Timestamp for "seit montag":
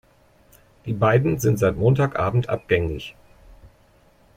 1.59-2.17